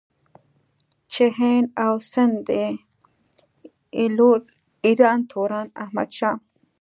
چې 1.11 1.23
هند 1.37 1.67
او 1.85 1.93
سندھ 2.11 2.49
ئې 2.57 2.67
ايلول 3.97 4.41
ايران 4.87 5.19
توران 5.31 5.67
احمد 5.83 6.09
شاه 6.17 6.37